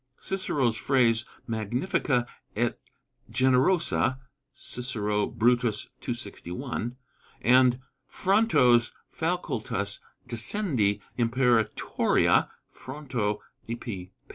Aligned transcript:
Cicero's 0.17 0.77
phrase 0.77 1.25
"magnifica 1.47 2.25
et 2.55 2.79
generosa" 3.29 4.17
(Cicero, 4.51 5.27
Brutus, 5.27 5.89
261), 5.99 6.95
and 7.43 7.77
Fronto's 8.07 8.93
"facultas 9.07 9.99
dicendi 10.27 11.01
imperatoria" 11.19 12.49
(Fronto, 12.71 13.41
Ep. 13.69 14.09